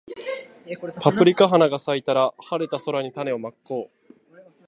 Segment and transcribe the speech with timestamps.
[0.99, 4.13] パプリカ花が咲いたら、晴れた空に種をまこう